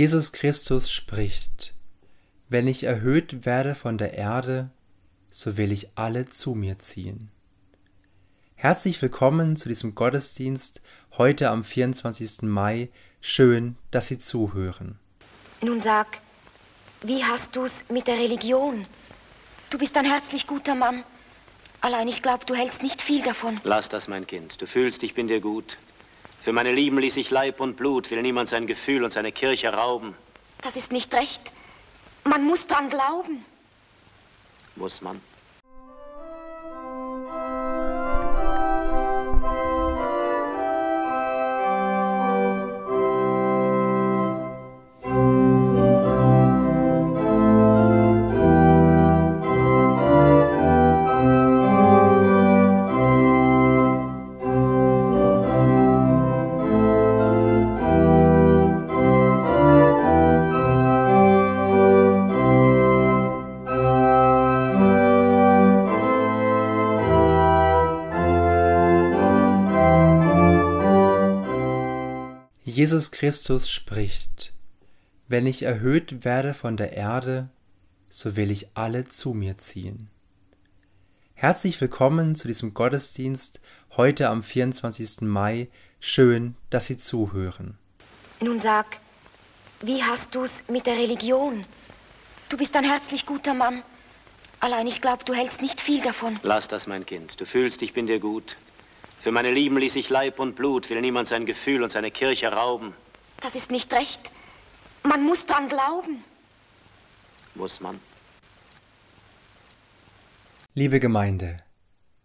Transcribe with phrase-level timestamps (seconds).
[0.00, 1.74] Jesus Christus spricht,
[2.48, 4.70] Wenn ich erhöht werde von der Erde,
[5.28, 7.30] so will ich alle zu mir ziehen.
[8.54, 10.80] Herzlich willkommen zu diesem Gottesdienst
[11.18, 12.44] heute am 24.
[12.44, 12.88] Mai.
[13.20, 14.98] Schön, dass Sie zuhören.
[15.60, 16.06] Nun sag,
[17.02, 18.86] wie hast du's mit der Religion?
[19.68, 21.04] Du bist ein herzlich guter Mann.
[21.82, 23.60] Allein ich glaube, du hältst nicht viel davon.
[23.64, 24.62] Lass das, mein Kind.
[24.62, 25.76] Du fühlst, ich bin dir gut.
[26.40, 29.72] Für meine Lieben ließ ich Leib und Blut, will niemand sein Gefühl und seine Kirche
[29.72, 30.14] rauben.
[30.62, 31.52] Das ist nicht recht.
[32.24, 33.44] Man muss dran glauben.
[34.76, 35.20] Muss man?
[72.70, 74.52] Jesus Christus spricht,
[75.26, 77.48] Wenn ich erhöht werde von der Erde,
[78.08, 80.08] so will ich alle zu mir ziehen.
[81.34, 83.60] Herzlich willkommen zu diesem Gottesdienst
[83.96, 85.22] heute am 24.
[85.22, 85.68] Mai.
[85.98, 87.76] Schön, dass Sie zuhören.
[88.40, 89.00] Nun sag,
[89.80, 91.64] wie hast du's mit der Religion?
[92.50, 93.82] Du bist ein herzlich guter Mann.
[94.60, 96.38] Allein ich glaube, du hältst nicht viel davon.
[96.44, 97.40] Lass das, mein Kind.
[97.40, 98.56] Du fühlst, ich bin dir gut.
[99.20, 102.50] Für meine Lieben ließ ich Leib und Blut, will niemand sein Gefühl und seine Kirche
[102.50, 102.94] rauben.
[103.42, 104.32] Das ist nicht recht.
[105.02, 106.24] Man muss dran glauben.
[107.54, 108.00] Muss man?
[110.74, 111.62] Liebe Gemeinde,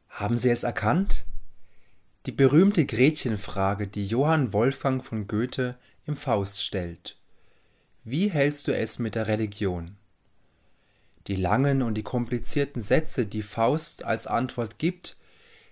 [0.09, 1.25] haben Sie es erkannt?
[2.28, 7.17] Die berühmte Gretchenfrage, die Johann Wolfgang von Goethe im Faust stellt.
[8.05, 9.97] Wie hältst du es mit der Religion?
[11.28, 15.17] Die langen und die komplizierten Sätze, die Faust als Antwort gibt,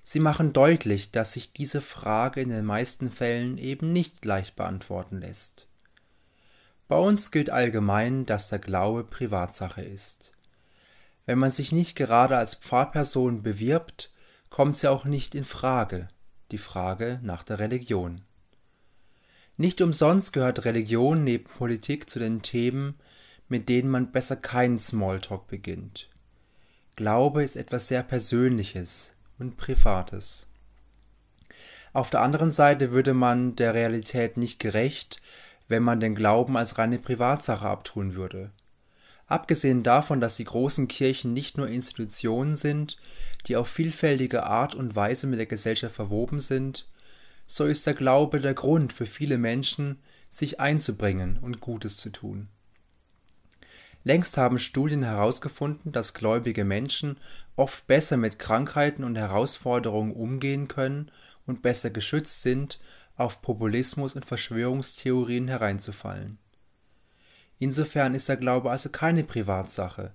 [0.03, 5.21] Sie machen deutlich, dass sich diese Frage in den meisten Fällen eben nicht leicht beantworten
[5.21, 5.67] lässt.
[6.89, 10.33] Bei uns gilt allgemein, dass der Glaube Privatsache ist.
[11.25, 14.11] Wenn man sich nicht gerade als Pfarrperson bewirbt,
[14.49, 16.09] kommt sie auch nicht in Frage,
[16.51, 18.21] die Frage nach der Religion.
[19.55, 22.95] Nicht umsonst gehört Religion neben Politik zu den Themen,
[23.47, 26.09] mit denen man besser keinen Smalltalk beginnt.
[26.95, 30.47] Glaube ist etwas sehr Persönliches, und Privates.
[31.91, 35.21] Auf der anderen Seite würde man der Realität nicht gerecht,
[35.67, 38.51] wenn man den Glauben als reine Privatsache abtun würde.
[39.27, 42.97] Abgesehen davon, dass die großen Kirchen nicht nur Institutionen sind,
[43.45, 46.87] die auf vielfältige Art und Weise mit der Gesellschaft verwoben sind,
[47.45, 49.99] so ist der Glaube der Grund für viele Menschen,
[50.29, 52.47] sich einzubringen und Gutes zu tun.
[54.03, 57.17] Längst haben Studien herausgefunden, dass gläubige Menschen
[57.55, 61.09] oft besser mit Krankheiten und Herausforderungen umgehen können
[61.45, 62.79] und besser geschützt sind,
[63.15, 66.37] auf Populismus und Verschwörungstheorien hereinzufallen.
[67.59, 70.13] Insofern ist der Glaube also keine Privatsache,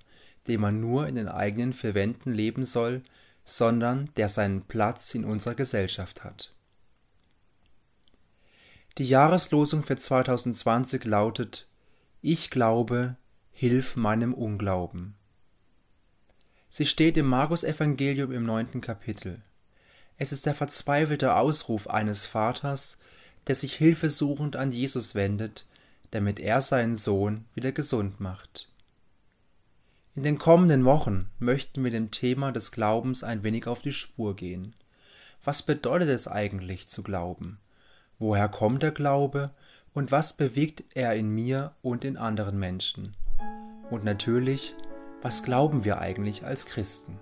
[0.48, 3.02] den man nur in den eigenen vier Wänden leben soll,
[3.44, 6.52] sondern der seinen Platz in unserer Gesellschaft hat.
[8.98, 11.68] Die Jahreslosung für 2020 lautet
[12.20, 13.16] Ich glaube,
[13.60, 15.16] Hilf meinem Unglauben.
[16.68, 19.42] Sie steht im Markus-Evangelium im neunten Kapitel.
[20.16, 23.00] Es ist der verzweifelte Ausruf eines Vaters,
[23.48, 25.66] der sich hilfesuchend an Jesus wendet,
[26.12, 28.70] damit er seinen Sohn wieder gesund macht.
[30.14, 34.36] In den kommenden Wochen möchten wir dem Thema des Glaubens ein wenig auf die Spur
[34.36, 34.76] gehen.
[35.42, 37.58] Was bedeutet es eigentlich zu glauben?
[38.20, 39.50] Woher kommt der Glaube
[39.94, 43.16] und was bewegt er in mir und in anderen Menschen?
[43.90, 44.74] Und natürlich,
[45.22, 47.18] was glauben wir eigentlich als Christen?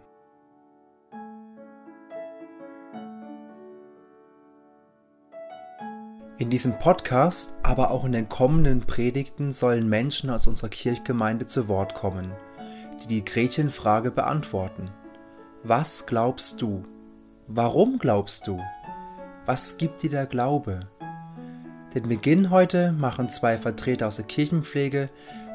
[6.39, 11.67] In diesem Podcast, aber auch in den kommenden Predigten sollen Menschen aus unserer Kirchgemeinde zu
[11.67, 12.31] Wort kommen,
[13.03, 14.91] die die Gretchenfrage beantworten.
[15.63, 16.83] Was glaubst du?
[17.47, 18.61] Warum glaubst du?
[19.47, 20.81] Was gibt dir der Glaube?
[21.95, 25.09] Den Beginn heute machen zwei Vertreter aus der Kirchenpflege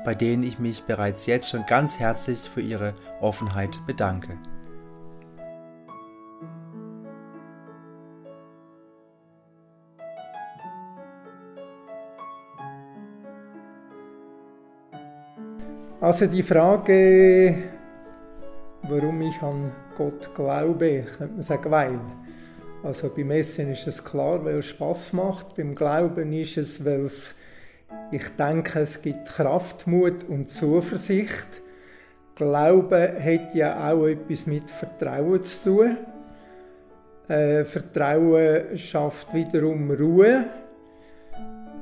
[0.04, 4.38] bei denen ich mich bereits jetzt schon ganz herzlich für ihre Offenheit bedanke.
[16.02, 17.56] Also die Frage,
[18.82, 22.00] warum ich an Gott glaube, könnte man sagen, weil.
[22.84, 25.56] Also beim Essen ist es klar, weil es Spaß macht.
[25.56, 27.36] Beim Glauben ist es, weil es
[28.12, 31.48] Ich denke, es gibt Kraft, Mut und Zuversicht.
[32.36, 35.98] Glaube hat ja auch etwas mit Vertrauen zu tun.
[37.30, 40.46] Äh, Vertrauen schafft wiederum Ruhe.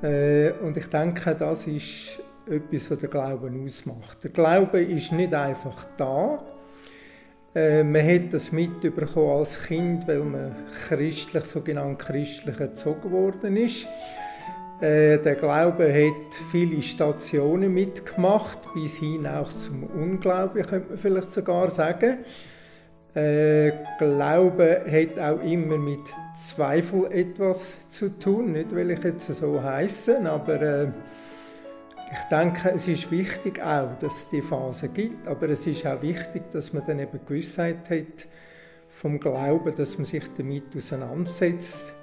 [0.03, 4.23] Äh, und ich denke, das ist etwas, was der Glauben ausmacht.
[4.23, 6.43] Der Glaube ist nicht einfach da.
[7.55, 10.55] Äh, man hat das mitbekommen als Kind, weil man
[10.87, 13.87] christlich, sogenannt christlich erzogen worden ist.
[14.81, 21.31] Äh, der Glaube hat viele Stationen mitgemacht, bis hin auch zum Unglauben, könnte man vielleicht
[21.31, 22.19] sogar sagen.
[23.13, 25.99] Äh, Glaube hat auch immer mit
[26.37, 30.87] Zweifel etwas zu tun, nicht weil ich jetzt so heiße, aber äh,
[32.11, 36.01] ich denke, es ist wichtig auch, dass es die Phase gibt, aber es ist auch
[36.01, 38.27] wichtig, dass man dann eben Gewissheit hat
[38.89, 41.93] vom Glauben, dass man sich damit auseinandersetzt.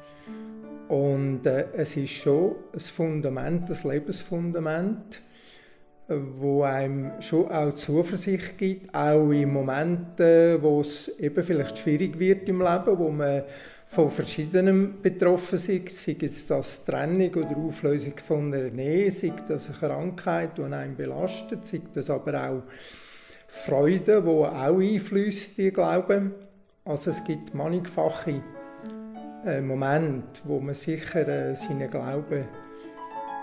[0.89, 5.21] Und äh, es ist schon ein Fundament, ein Lebensfundament,
[6.09, 12.49] wo einem schon auch Zuversicht gibt, auch in Momenten, wo es eben vielleicht schwierig wird
[12.49, 13.43] im Leben, wo man
[13.89, 19.69] von verschiedenen betroffen ist, sei es das Trennung oder Auflösung von einer Nähe, sei das
[19.69, 22.63] eine Krankheit, die einen belastet, sei das aber auch
[23.49, 26.33] Freude, die auch einfließt, die Glauben.
[26.85, 28.43] Also es gibt mannigfache
[29.47, 32.45] äh, Momente, wo man sicher äh, seinen Glauben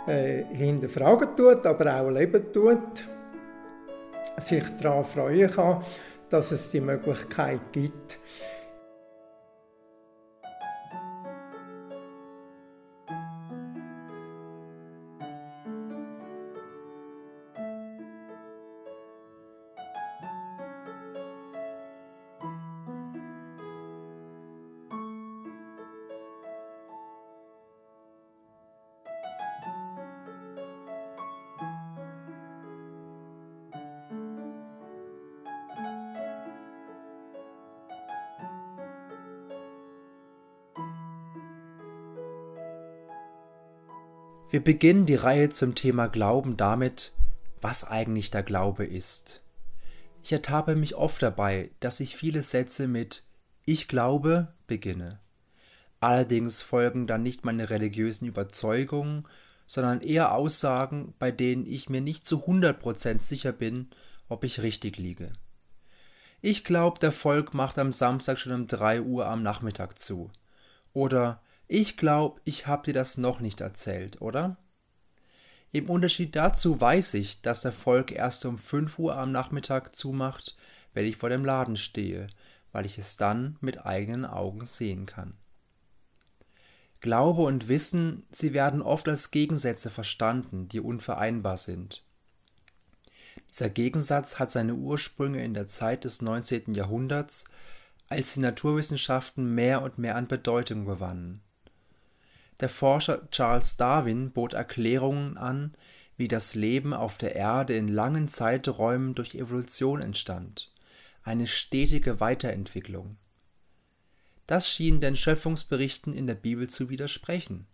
[0.07, 3.07] äh, hinterfragen tut, aber auch leben tut,
[4.37, 5.83] sich daran freuen kann,
[6.29, 8.19] dass es die Möglichkeit gibt,
[44.53, 47.11] Wir beginnen die Reihe zum Thema Glauben damit,
[47.59, 49.41] was eigentlich der Glaube ist.
[50.21, 53.23] Ich ertappe mich oft dabei, dass ich viele Sätze mit
[53.65, 55.19] Ich glaube beginne.
[55.99, 59.25] Allerdings folgen dann nicht meine religiösen Überzeugungen,
[59.65, 63.87] sondern eher Aussagen, bei denen ich mir nicht zu 100% sicher bin,
[64.29, 65.33] ob ich richtig liege.
[66.41, 70.29] Ich glaube, der Volk macht am Samstag schon um 3 Uhr am Nachmittag zu.
[70.93, 74.57] Oder ich glaube, ich habe dir das noch nicht erzählt, oder?
[75.71, 80.55] Im Unterschied dazu weiß ich, dass der Volk erst um 5 Uhr am Nachmittag zumacht,
[80.93, 82.27] wenn ich vor dem Laden stehe,
[82.71, 85.33] weil ich es dann mit eigenen Augen sehen kann.
[86.99, 92.05] Glaube und Wissen, sie werden oft als Gegensätze verstanden, die unvereinbar sind.
[93.49, 96.73] Dieser Gegensatz hat seine Ursprünge in der Zeit des 19.
[96.73, 97.45] Jahrhunderts,
[98.09, 101.41] als die Naturwissenschaften mehr und mehr an Bedeutung gewannen.
[102.63, 105.73] Der Forscher Charles Darwin bot Erklärungen an,
[106.15, 110.71] wie das Leben auf der Erde in langen Zeiträumen durch Evolution entstand,
[111.23, 113.17] eine stetige Weiterentwicklung.
[114.47, 117.67] Das schien den Schöpfungsberichten in der Bibel zu widersprechen.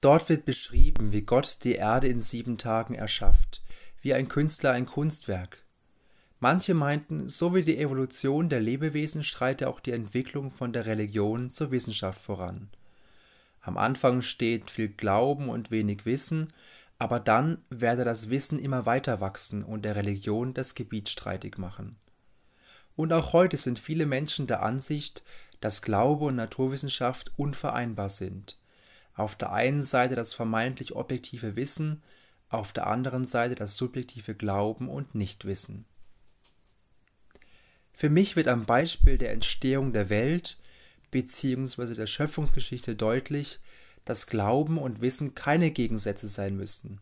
[0.00, 3.62] Dort wird beschrieben, wie Gott die Erde in sieben Tagen erschafft,
[4.00, 5.64] wie ein Künstler ein Kunstwerk.
[6.38, 11.50] Manche meinten, so wie die Evolution der Lebewesen streite auch die Entwicklung von der Religion
[11.50, 12.70] zur Wissenschaft voran.
[13.60, 16.52] Am Anfang steht viel Glauben und wenig Wissen,
[16.98, 21.96] aber dann werde das Wissen immer weiter wachsen und der Religion das Gebiet streitig machen.
[22.96, 25.22] Und auch heute sind viele Menschen der Ansicht,
[25.60, 28.58] dass Glaube und Naturwissenschaft unvereinbar sind.
[29.14, 32.02] Auf der einen Seite das vermeintlich objektive Wissen,
[32.48, 35.84] auf der anderen Seite das subjektive Glauben und Nichtwissen.
[37.92, 40.58] Für mich wird am Beispiel der Entstehung der Welt
[41.10, 41.94] bzw.
[41.94, 43.58] der Schöpfungsgeschichte deutlich,
[44.04, 47.00] dass Glauben und Wissen keine Gegensätze sein müssten.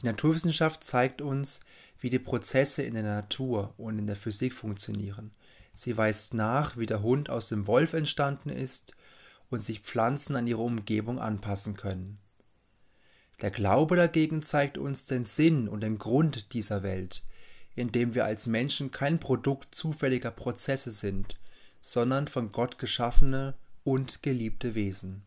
[0.00, 1.60] Die Naturwissenschaft zeigt uns,
[2.00, 5.32] wie die Prozesse in der Natur und in der Physik funktionieren.
[5.74, 8.94] Sie weist nach, wie der Hund aus dem Wolf entstanden ist
[9.50, 12.18] und sich Pflanzen an ihre Umgebung anpassen können.
[13.40, 17.22] Der Glaube dagegen zeigt uns den Sinn und den Grund dieser Welt,
[17.74, 21.38] indem wir als Menschen kein Produkt zufälliger Prozesse sind,
[21.82, 25.22] sondern von Gott geschaffene und geliebte Wesen.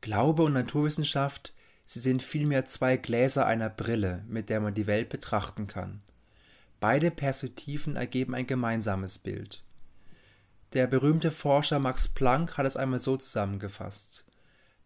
[0.00, 1.52] Glaube und Naturwissenschaft,
[1.84, 6.00] sie sind vielmehr zwei Gläser einer Brille, mit der man die Welt betrachten kann.
[6.80, 9.62] Beide Perspektiven ergeben ein gemeinsames Bild.
[10.72, 14.24] Der berühmte Forscher Max Planck hat es einmal so zusammengefasst.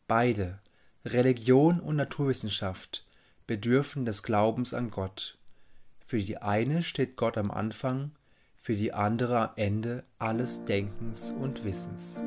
[0.07, 0.61] Beide,
[1.05, 3.05] Religion und Naturwissenschaft
[3.47, 5.37] bedürfen des Glaubens an Gott.
[6.07, 8.13] Für die eine steht Gott am Anfang,
[8.61, 12.23] für die andere am Ende alles Denkens und Wissens.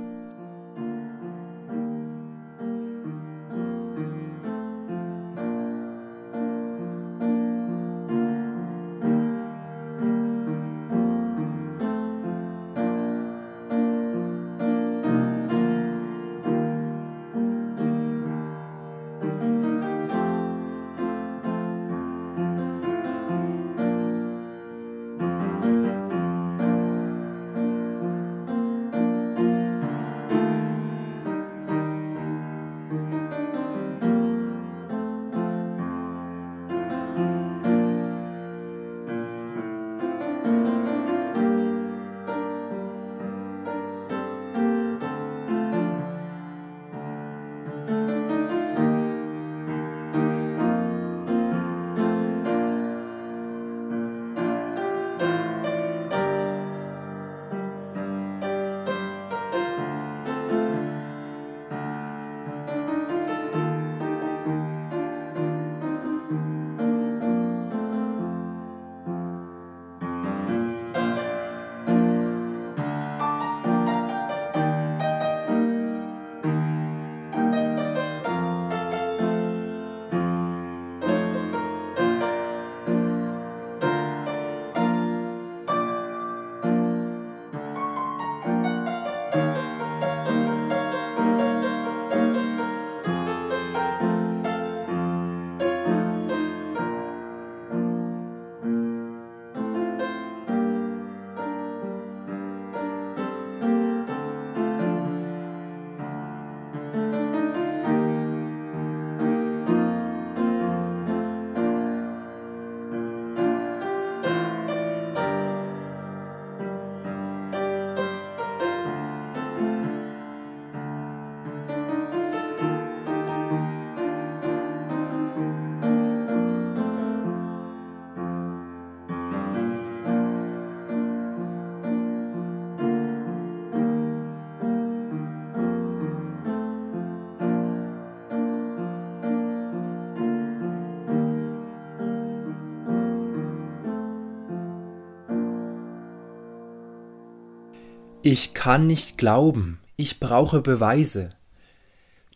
[148.25, 151.31] Ich kann nicht glauben, ich brauche Beweise.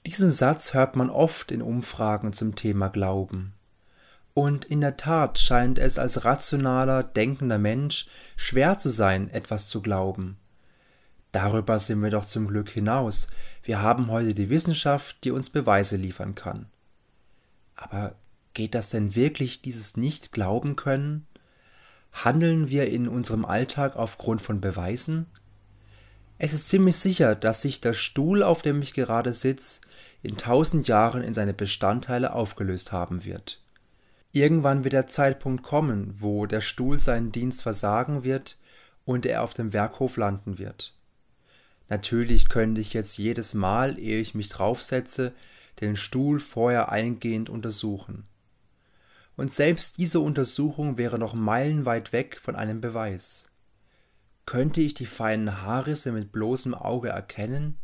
[0.06, 3.54] Diesen Satz hört man oft in Umfragen zum Thema Glauben.
[4.34, 9.82] Und in der Tat scheint es als rationaler, denkender Mensch schwer zu sein, etwas zu
[9.82, 10.36] glauben.
[11.32, 13.30] Darüber sind wir doch zum Glück hinaus.
[13.64, 16.66] Wir haben heute die Wissenschaft, die uns Beweise liefern kann.
[17.78, 18.16] Aber
[18.54, 21.26] geht das denn wirklich, dieses Nicht-Glauben können?
[22.12, 25.28] Handeln wir in unserem Alltag aufgrund von Beweisen?
[26.40, 29.82] Es ist ziemlich sicher, dass sich der Stuhl, auf dem ich gerade sitz,
[30.22, 33.60] in tausend Jahren in seine Bestandteile aufgelöst haben wird.
[34.32, 38.58] Irgendwann wird der Zeitpunkt kommen, wo der Stuhl seinen Dienst versagen wird
[39.06, 40.94] und er auf dem Werkhof landen wird.
[41.90, 45.32] Natürlich könnte ich jetzt jedes Mal, ehe ich mich draufsetze,
[45.80, 48.26] den Stuhl vorher eingehend untersuchen.
[49.38, 53.50] Und selbst diese Untersuchung wäre noch meilenweit weg von einem Beweis.
[54.48, 57.78] Könnte ich die feinen Haarrisse mit bloßem Auge erkennen?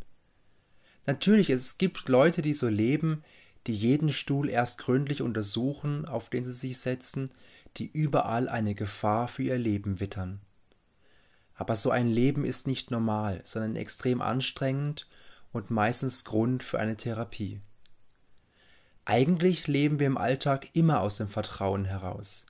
[1.04, 3.22] Natürlich, es gibt Leute, die so leben,
[3.66, 7.30] die jeden Stuhl erst gründlich untersuchen, auf den sie sich setzen,
[7.76, 10.40] die überall eine Gefahr für ihr Leben wittern.
[11.54, 15.06] Aber so ein Leben ist nicht normal, sondern extrem anstrengend
[15.52, 17.60] und meistens Grund für eine Therapie.
[19.04, 22.46] Eigentlich leben wir im Alltag immer aus dem Vertrauen heraus.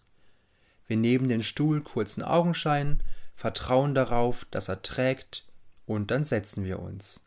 [0.86, 3.02] Wir nehmen den Stuhl kurzen Augenschein,
[3.34, 5.44] vertrauen darauf, dass er trägt,
[5.86, 7.20] und dann setzen wir uns.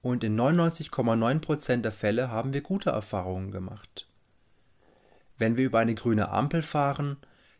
[0.00, 4.08] Und in 99,9% der Fälle haben wir gute Erfahrungen gemacht.
[5.38, 7.16] Wenn wir über eine grüne Ampel fahren,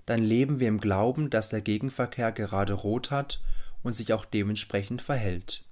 [0.07, 3.41] dann leben wir im Glauben, dass der Gegenverkehr gerade rot hat
[3.83, 5.65] und sich auch dementsprechend verhält.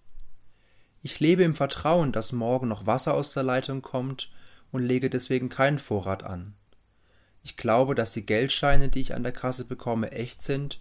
[1.03, 4.31] Ich lebe im Vertrauen, dass morgen noch Wasser aus der Leitung kommt
[4.71, 6.55] und lege deswegen keinen Vorrat an.
[7.43, 10.79] Ich glaube, dass die Geldscheine, die ich an der Kasse bekomme, echt sind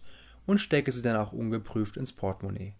[0.49, 2.73] und stecke sie dann auch ungeprüft ins Portemonnaie.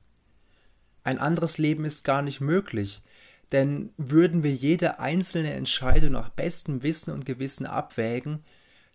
[1.04, 3.04] Ein anderes Leben ist gar nicht möglich,
[3.52, 8.44] denn würden wir jede einzelne Entscheidung nach bestem Wissen und Gewissen abwägen,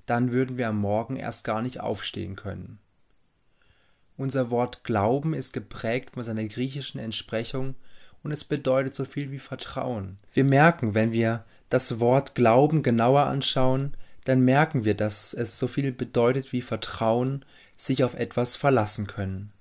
[0.07, 2.81] dann würden wir am Morgen erst gar nicht aufstehen können.
[4.17, 7.77] Unser Wort Glauben ist geprägt von seiner griechischen Entsprechung
[8.25, 10.19] und es bedeutet so viel wie Vertrauen.
[10.33, 15.69] Wir merken, wenn wir das Wort Glauben genauer anschauen, dann merken wir, dass es so
[15.69, 17.45] viel bedeutet wie Vertrauen,
[17.77, 19.54] sich auf etwas verlassen können.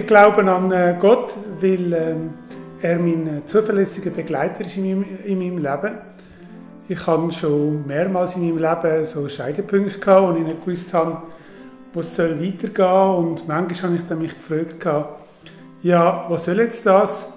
[0.00, 2.30] Ich glaube an äh, Gott, weil ähm,
[2.80, 5.98] er mein äh, zuverlässiger Begleiter ist in meinem, in meinem Leben.
[6.88, 11.18] Ich habe schon mehrmals in meinem Leben so Scheidepunkte gehabt, wo ich nicht gewusst habe,
[11.92, 15.12] wo es soll weitergehen Und manchmal habe ich dann mich gefragt,
[15.82, 17.30] ja, was soll jetzt das?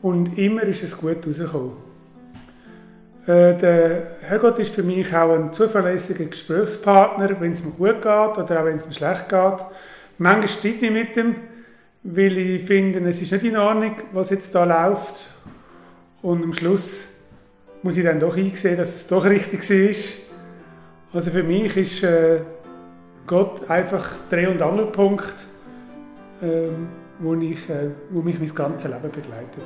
[0.00, 1.72] Und immer ist es gut rausgekommen.
[3.26, 8.06] Äh, der Herrgott ist für mich auch ein zuverlässiger Gesprächspartner, wenn es mir gut geht
[8.06, 9.66] oder auch wenn es mir schlecht geht.
[10.18, 11.34] Manchmal streite ich mit ihm,
[12.04, 15.26] weil ich finde, es ist nicht in Ordnung, was jetzt da läuft.
[16.20, 17.06] Und am Schluss
[17.82, 21.18] muss ich dann doch einsehen, dass es doch richtig war.
[21.18, 22.40] Also für mich ist äh,
[23.26, 25.34] Gott einfach Dreh- und Angelpunkt,
[26.42, 26.68] äh,
[27.20, 29.64] wo, ich, äh, wo mich mein ganzes Leben begleitet.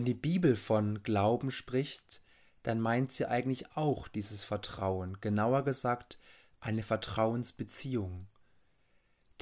[0.00, 2.22] Wenn die Bibel von Glauben spricht,
[2.62, 6.18] dann meint sie eigentlich auch dieses Vertrauen, genauer gesagt
[6.58, 8.26] eine Vertrauensbeziehung.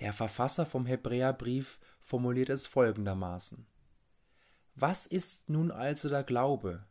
[0.01, 3.68] Der Verfasser vom Hebräerbrief formuliert es folgendermaßen
[4.75, 6.85] Was ist nun also der Glaube?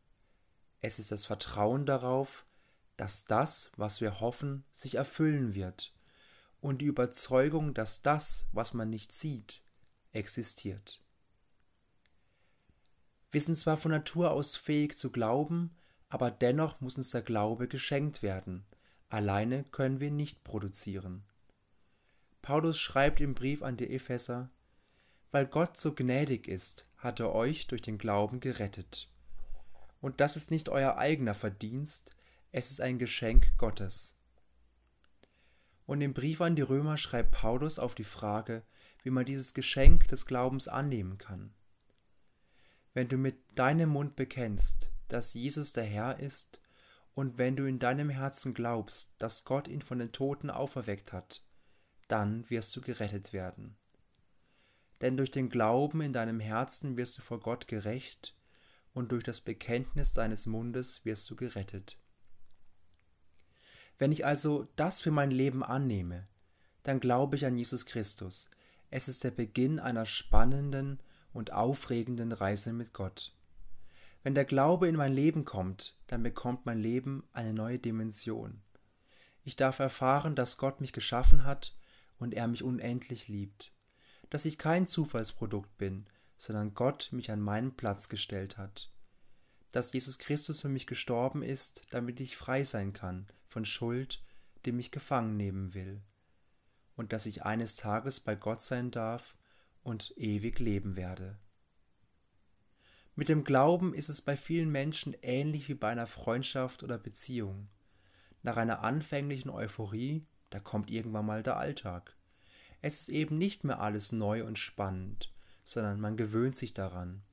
[0.80, 2.45] Es ist das Vertrauen darauf,
[2.95, 5.93] dass das, was wir hoffen, sich erfüllen wird,
[6.62, 9.62] und die Überzeugung, dass das, was man nicht sieht,
[10.13, 11.01] existiert.
[13.38, 15.69] Wir sind zwar von Natur aus fähig zu glauben,
[16.10, 18.65] aber dennoch muss uns der Glaube geschenkt werden.
[19.10, 21.21] Alleine können wir nicht produzieren.
[22.41, 24.50] Paulus schreibt im Brief an die Epheser,
[25.30, 29.08] weil Gott so gnädig ist, hat er euch durch den Glauben gerettet.
[30.02, 32.15] Und das ist nicht euer eigener Verdienst,
[32.52, 34.17] es ist ein Geschenk Gottes.
[35.86, 38.63] Und im Brief an die Römer schreibt Paulus auf die Frage,
[39.04, 41.54] wie man dieses Geschenk des Glaubens annehmen kann.
[42.97, 46.60] Wenn du mit deinem Mund bekennst, dass Jesus der Herr ist
[47.13, 51.43] und wenn du in deinem Herzen glaubst, dass Gott ihn von den Toten auferweckt hat,
[52.07, 53.77] dann wirst du gerettet werden.
[55.01, 58.36] Denn durch den Glauben in deinem Herzen wirst du vor Gott gerecht,
[58.95, 61.99] und durch das Bekenntnis deines Mundes wirst du gerettet.
[63.99, 66.27] Wenn ich also das für mein Leben annehme,
[66.81, 68.49] dann glaube ich an Jesus Christus.
[68.89, 70.99] Es ist der Beginn einer spannenden
[71.33, 73.33] und aufregenden Reise mit Gott.
[74.23, 78.61] Wenn der Glaube in mein Leben kommt, dann bekommt mein Leben eine neue Dimension.
[79.43, 81.73] Ich darf erfahren, dass Gott mich geschaffen hat
[82.19, 83.71] und er mich unendlich liebt,
[84.29, 86.05] dass ich kein Zufallsprodukt bin,
[86.37, 88.91] sondern Gott mich an meinen Platz gestellt hat,
[89.71, 94.21] dass Jesus Christus für mich gestorben ist, damit ich frei sein kann von Schuld,
[94.65, 96.01] die mich gefangen nehmen will,
[96.97, 99.37] und dass ich eines Tages bei Gott sein darf
[99.88, 101.39] und ewig leben werde.
[103.15, 107.69] Mit dem Glauben ist es bei vielen Menschen ähnlich wie bei einer Freundschaft oder Beziehung.
[108.43, 112.17] Nach einer anfänglichen Euphorie, da kommt irgendwann mal der Alltag.
[112.82, 117.23] Es ist eben nicht mehr alles neu und spannend, sondern man gewöhnt sich daran.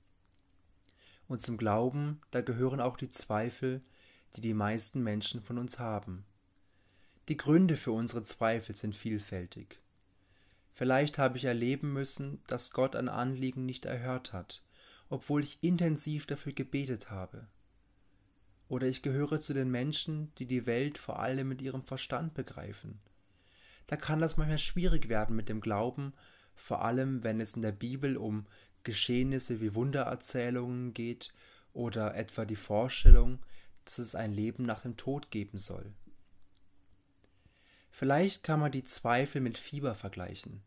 [1.26, 3.82] Und zum Glauben, da gehören auch die Zweifel,
[4.36, 6.24] die die meisten Menschen von uns haben.
[7.26, 9.80] Die Gründe für unsere Zweifel sind vielfältig.
[10.74, 14.60] Vielleicht habe ich erleben müssen, dass Gott ein Anliegen nicht erhört hat,
[15.08, 17.46] obwohl ich intensiv dafür gebetet habe.
[18.68, 22.98] Oder ich gehöre zu den Menschen, die die Welt vor allem mit ihrem Verstand begreifen.
[23.86, 26.12] Da kann das manchmal schwierig werden mit dem Glauben,
[26.56, 28.46] vor allem wenn es in der Bibel um
[28.82, 31.32] Geschehnisse wie Wundererzählungen geht
[31.72, 33.38] oder etwa die Vorstellung,
[33.84, 35.92] dass es ein Leben nach dem Tod geben soll.
[37.96, 40.62] Vielleicht kann man die Zweifel mit Fieber vergleichen.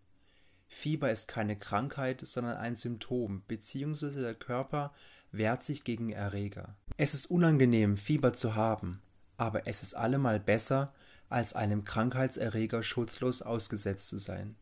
[0.70, 4.94] Fieber ist keine Krankheit, sondern ein Symptom, beziehungsweise der Körper
[5.34, 6.78] wehrt sich gegen Erreger.
[6.96, 9.02] Es ist unangenehm, Fieber zu haben,
[9.36, 10.94] aber es ist allemal besser,
[11.28, 14.56] als einem Krankheitserreger schutzlos ausgesetzt zu sein.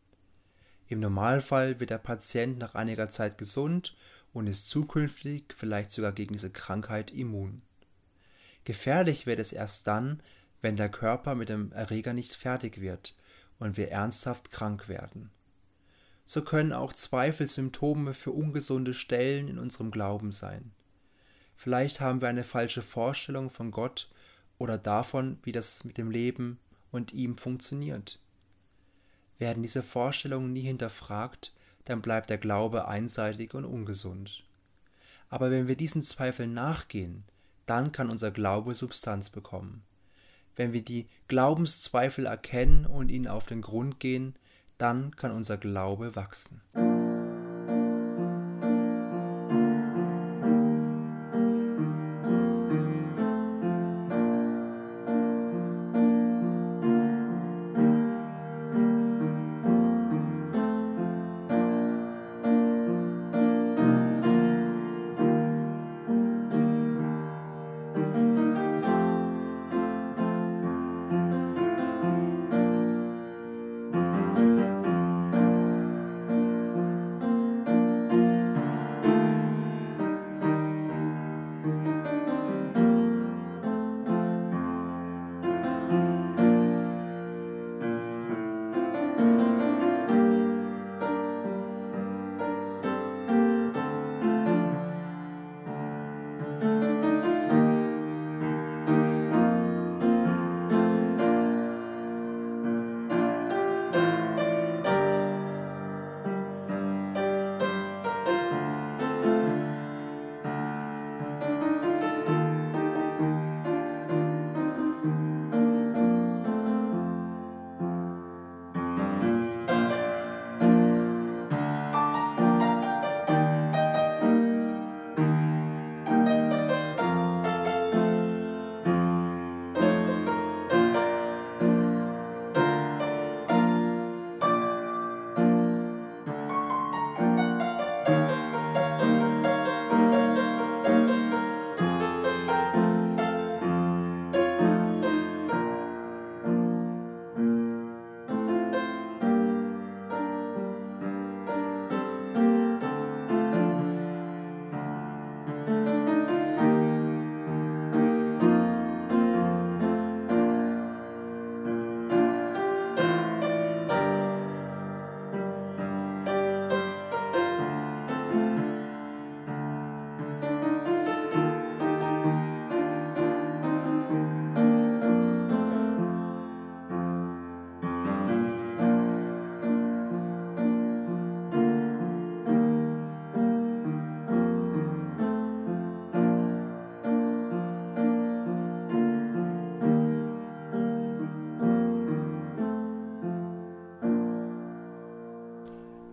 [0.88, 3.94] Im Normalfall wird der Patient nach einiger Zeit gesund
[4.32, 7.62] und ist zukünftig vielleicht sogar gegen diese Krankheit immun.
[8.64, 10.20] Gefährlich wird es erst dann,
[10.62, 13.14] wenn der Körper mit dem Erreger nicht fertig wird
[13.58, 15.30] und wir ernsthaft krank werden.
[16.24, 20.72] So können auch Zweifel Symptome für ungesunde Stellen in unserem Glauben sein.
[21.56, 24.10] Vielleicht haben wir eine falsche Vorstellung von Gott
[24.58, 26.58] oder davon, wie das mit dem Leben
[26.90, 28.18] und ihm funktioniert.
[29.38, 34.44] Werden diese Vorstellungen nie hinterfragt, dann bleibt der Glaube einseitig und ungesund.
[35.28, 37.24] Aber wenn wir diesen Zweifeln nachgehen,
[37.66, 39.82] dann kann unser Glaube Substanz bekommen.
[40.56, 44.34] Wenn wir die Glaubenszweifel erkennen und ihnen auf den Grund gehen,
[44.78, 46.62] dann kann unser Glaube wachsen.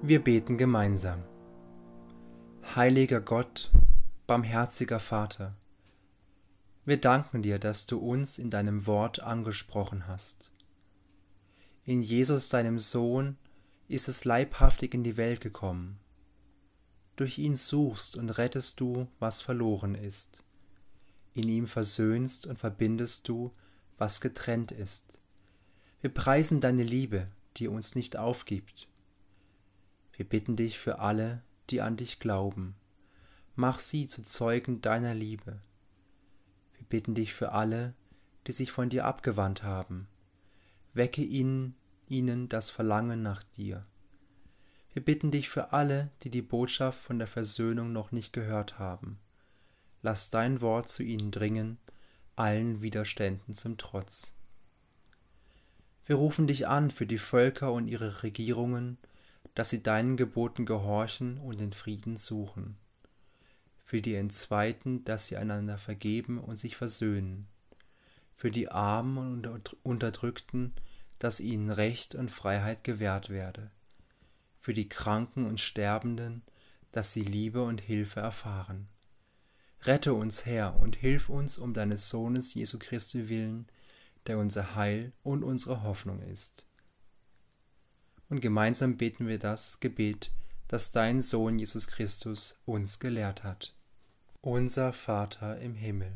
[0.06, 1.24] Wir beten gemeinsam.
[2.76, 3.72] Heiliger Gott,
[4.28, 5.56] barmherziger Vater,
[6.84, 10.52] wir danken dir, dass du uns in deinem Wort angesprochen hast.
[11.86, 13.38] In Jesus, deinem Sohn,
[13.88, 15.98] ist es leibhaftig in die Welt gekommen.
[17.16, 20.44] Durch ihn suchst und rettest du, was verloren ist.
[21.34, 23.54] In ihm versöhnst und verbindest du,
[23.98, 25.18] was getrennt ist.
[26.02, 28.90] Wir preisen deine Liebe, die uns nicht aufgibt
[30.16, 32.76] wir bitten dich für alle, die an dich glauben.
[33.56, 35.60] Mach sie zu Zeugen deiner Liebe.
[36.78, 37.94] Wir bitten dich für alle,
[38.48, 40.08] die sich von dir abgewandt haben.
[40.94, 41.76] Wecke ihnen,
[42.08, 43.86] ihnen das Verlangen nach dir.
[44.94, 49.20] Wir bitten dich für alle, die die Botschaft von der Versöhnung noch nicht gehört haben.
[50.04, 51.80] Lass dein Wort zu ihnen dringen,
[52.36, 54.36] allen Widerständen zum Trotz.
[56.06, 58.98] Wir rufen dich an für die Völker und ihre Regierungen,
[59.56, 62.78] dass sie deinen Geboten gehorchen und den Frieden suchen.
[63.84, 67.48] Für die Entzweiten, dass sie einander vergeben und sich versöhnen.
[68.36, 70.74] Für die Armen und Unterdrückten,
[71.20, 73.70] dass ihnen Recht und Freiheit gewährt werde.
[74.60, 76.42] Für die Kranken und Sterbenden,
[76.92, 78.88] dass sie Liebe und Hilfe erfahren.
[79.84, 83.68] Rette uns, Herr, und hilf uns um deines Sohnes Jesu Christi willen,
[84.26, 86.66] der unser Heil und unsere Hoffnung ist
[88.34, 90.32] und gemeinsam beten wir das Gebet,
[90.68, 93.76] das dein Sohn Jesus Christus uns gelehrt hat.
[94.42, 96.12] Unser Vater im Himmel,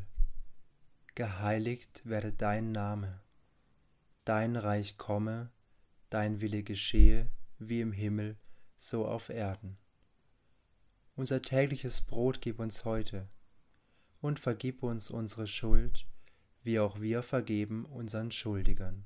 [1.13, 3.19] geheiligt werde dein Name,
[4.25, 5.51] dein Reich komme,
[6.09, 7.27] dein Wille geschehe,
[7.59, 8.35] wie im Himmel,
[8.77, 9.77] so auf Erden.
[11.15, 13.27] Unser tägliches Brot gib uns heute,
[14.21, 16.07] und vergib uns unsere Schuld,
[16.63, 19.05] wie auch wir vergeben unseren Schuldigern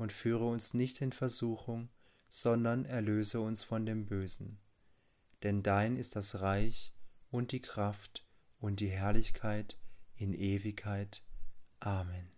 [0.00, 1.90] und führe uns nicht in Versuchung,
[2.30, 4.58] sondern erlöse uns von dem Bösen.
[5.42, 6.94] Denn dein ist das Reich
[7.30, 8.24] und die Kraft
[8.60, 9.76] und die Herrlichkeit
[10.16, 11.22] in Ewigkeit.
[11.80, 12.30] Amen.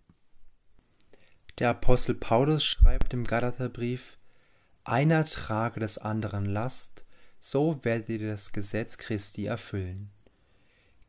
[1.61, 4.19] Der Apostel Paulus schreibt im Galaterbrief,
[4.83, 7.05] einer trage des anderen Last,
[7.39, 10.11] so werdet ihr das Gesetz Christi erfüllen.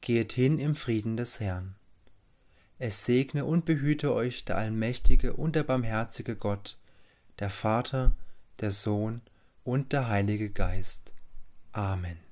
[0.01, 1.75] Gehet hin im Frieden des Herrn.
[2.85, 6.75] Es segne und behüte euch der allmächtige und der barmherzige Gott,
[7.39, 8.11] der Vater,
[8.59, 9.21] der Sohn
[9.63, 11.13] und der Heilige Geist.
[11.71, 12.22] Amen.